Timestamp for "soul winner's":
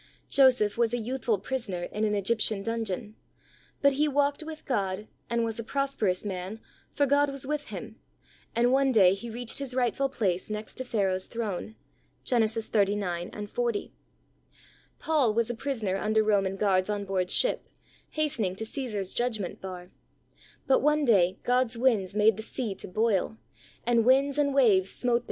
25.01-25.11